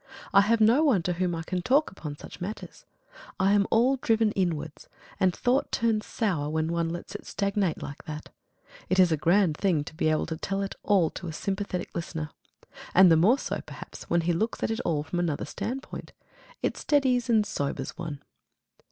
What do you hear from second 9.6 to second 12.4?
to be able to tell it all to a sympathetic listener